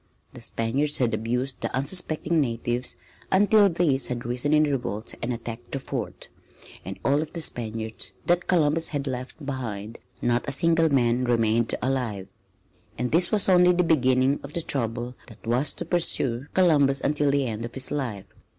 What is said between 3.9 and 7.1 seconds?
had risen in revolt and attacked the fort, and of